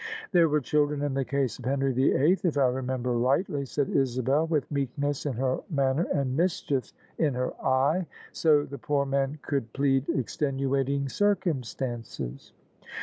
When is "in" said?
1.03-1.13, 5.27-5.33, 7.19-7.35